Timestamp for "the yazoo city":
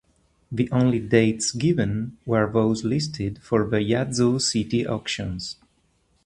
3.69-4.83